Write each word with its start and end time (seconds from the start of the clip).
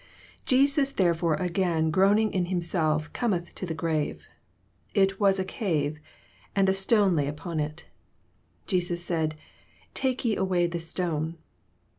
88—46. 0.47 0.53
88 0.57 0.65
Jeias 0.83 0.95
therefore 0.95 1.33
again 1.35 1.91
groaning 1.91 2.33
in 2.33 2.45
himself 2.47 3.13
cometh 3.13 3.53
to 3.53 3.67
the 3.67 3.75
grave. 3.75 4.25
It 4.95 5.19
was 5.19 5.37
a 5.37 5.45
cave, 5.45 5.99
and 6.55 6.67
a 6.67 6.73
stone 6.73 7.15
lay 7.15 7.27
upon 7.27 7.59
it. 7.59 7.81
39 8.65 8.65
Jesus 8.65 9.05
said, 9.05 9.35
Take 9.93 10.25
ye 10.25 10.35
away 10.35 10.65
the 10.65 10.79
stone. 10.79 11.37